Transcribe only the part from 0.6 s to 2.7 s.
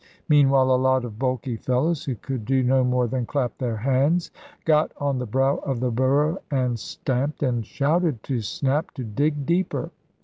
a lot of bulky fellows, who could do